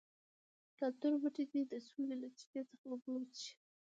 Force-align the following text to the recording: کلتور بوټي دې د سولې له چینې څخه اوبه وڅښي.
کلتور 0.79 1.13
بوټي 1.21 1.43
دې 1.51 1.61
د 1.71 1.73
سولې 1.87 2.15
له 2.21 2.29
چینې 2.37 2.61
څخه 2.69 2.85
اوبه 2.91 3.09
وڅښي. 3.13 3.53